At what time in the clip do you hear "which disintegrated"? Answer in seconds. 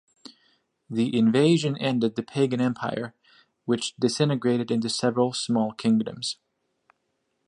3.65-4.71